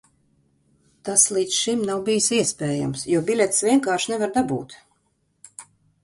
Tas 1.09 1.25
līdz 1.33 1.57
šim 1.65 1.83
nav 1.89 1.99
bijis 2.07 2.29
iespējams, 2.37 3.03
jo 3.11 3.21
biļetes 3.27 3.59
vienkārši 3.67 4.13
nevar 4.15 4.33
dabūt. 4.39 4.75